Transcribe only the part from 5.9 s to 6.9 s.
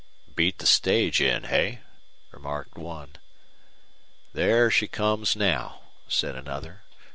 said another.